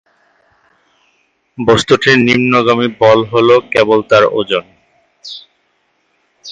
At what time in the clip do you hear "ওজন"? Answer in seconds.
4.39-4.65